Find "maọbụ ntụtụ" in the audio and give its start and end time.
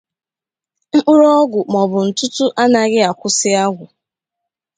1.71-2.45